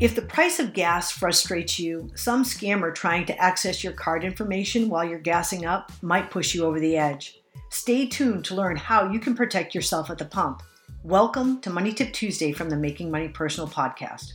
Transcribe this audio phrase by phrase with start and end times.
[0.00, 4.88] If the price of gas frustrates you, some scammer trying to access your card information
[4.88, 7.40] while you're gassing up might push you over the edge.
[7.70, 10.62] Stay tuned to learn how you can protect yourself at the pump.
[11.02, 14.34] Welcome to Money Tip Tuesday from the Making Money Personal podcast.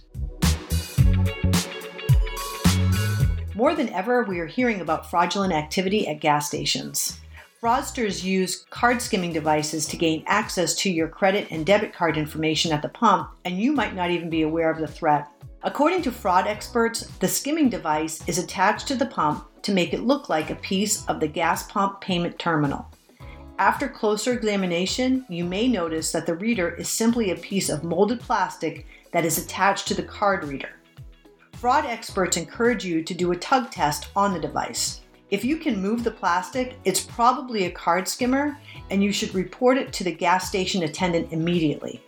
[3.55, 7.21] More than ever, we are hearing about fraudulent activity at gas stations.
[7.61, 12.73] Fraudsters use card skimming devices to gain access to your credit and debit card information
[12.73, 15.29] at the pump, and you might not even be aware of the threat.
[15.65, 20.03] According to fraud experts, the skimming device is attached to the pump to make it
[20.03, 22.85] look like a piece of the gas pump payment terminal.
[23.59, 28.19] After closer examination, you may notice that the reader is simply a piece of molded
[28.19, 30.81] plastic that is attached to the card reader.
[31.53, 34.99] Fraud experts encourage you to do a tug test on the device.
[35.29, 38.57] If you can move the plastic, it's probably a card skimmer,
[38.89, 42.03] and you should report it to the gas station attendant immediately.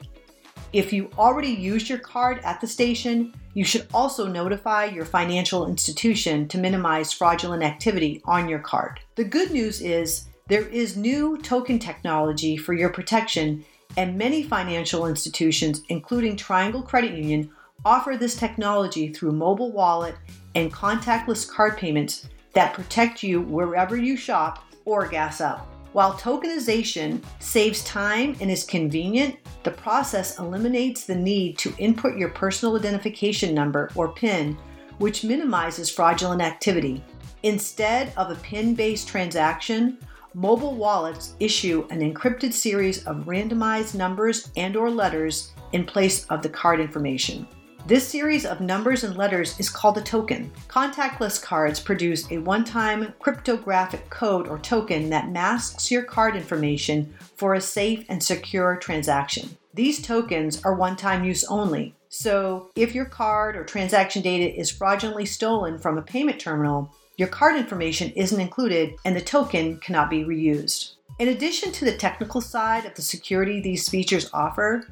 [0.75, 5.67] If you already used your card at the station, you should also notify your financial
[5.67, 8.99] institution to minimize fraudulent activity on your card.
[9.15, 13.63] The good news is there is new token technology for your protection,
[13.95, 17.49] and many financial institutions, including Triangle Credit Union,
[17.85, 20.15] offer this technology through mobile wallet
[20.55, 25.74] and contactless card payments that protect you wherever you shop or gas up.
[25.95, 32.27] While tokenization saves time and is convenient, the process eliminates the need to input your
[32.27, 34.57] personal identification number or PIN,
[34.97, 37.01] which minimizes fraudulent activity.
[37.43, 39.97] Instead of a PIN based transaction,
[40.33, 46.41] mobile wallets issue an encrypted series of randomized numbers and or letters in place of
[46.41, 47.47] the card information.
[47.87, 50.51] This series of numbers and letters is called a token.
[50.67, 57.13] Contactless cards produce a one time cryptographic code or token that masks your card information
[57.35, 59.55] for a safe and secure transaction.
[59.75, 64.71] These tokens are one time use only, so if your card or transaction data is
[64.71, 70.09] fraudulently stolen from a payment terminal, your card information isn't included and the token cannot
[70.09, 70.93] be reused.
[71.19, 74.87] In addition to the technical side of the security these features offer,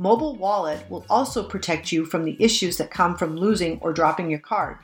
[0.00, 4.30] Mobile Wallet will also protect you from the issues that come from losing or dropping
[4.30, 4.78] your card.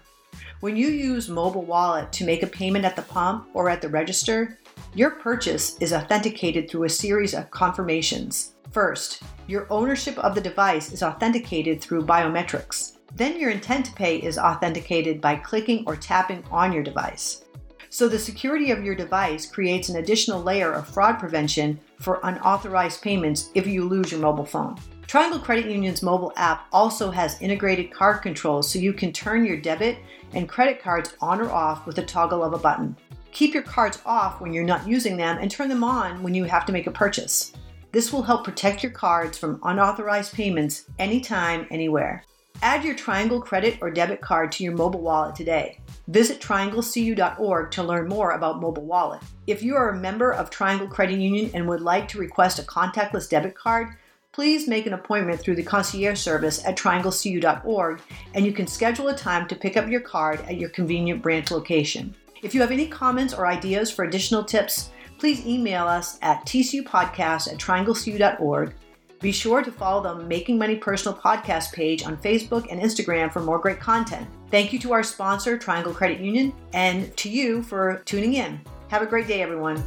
[0.58, 3.88] When you use Mobile Wallet to make a payment at the pump or at the
[3.88, 4.58] register,
[4.92, 8.54] your purchase is authenticated through a series of confirmations.
[8.72, 12.96] First, your ownership of the device is authenticated through biometrics.
[13.14, 17.44] Then your intent to pay is authenticated by clicking or tapping on your device.
[17.88, 23.00] So the security of your device creates an additional layer of fraud prevention for unauthorized
[23.00, 24.76] payments if you lose your mobile phone.
[25.06, 29.56] Triangle Credit Union's mobile app also has integrated card controls so you can turn your
[29.56, 29.98] debit
[30.32, 32.96] and credit cards on or off with a toggle of a button.
[33.30, 36.44] Keep your cards off when you're not using them and turn them on when you
[36.44, 37.52] have to make a purchase.
[37.92, 42.24] This will help protect your cards from unauthorized payments anytime, anywhere.
[42.62, 45.80] Add your Triangle credit or debit card to your mobile wallet today.
[46.08, 49.20] Visit trianglecu.org to learn more about mobile wallet.
[49.46, 52.62] If you are a member of Triangle Credit Union and would like to request a
[52.62, 53.96] contactless debit card,
[54.34, 58.02] please make an appointment through the concierge service at trianglecu.org
[58.34, 61.52] and you can schedule a time to pick up your card at your convenient branch
[61.52, 62.12] location.
[62.42, 67.52] If you have any comments or ideas for additional tips, please email us at tcupodcast
[67.52, 68.74] at trianglecu.org.
[69.20, 73.40] Be sure to follow the Making Money Personal podcast page on Facebook and Instagram for
[73.40, 74.26] more great content.
[74.50, 78.60] Thank you to our sponsor, Triangle Credit Union, and to you for tuning in.
[78.88, 79.82] Have a great day, everyone.